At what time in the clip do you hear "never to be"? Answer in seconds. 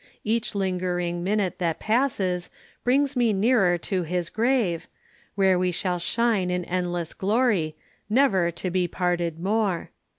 8.09-8.87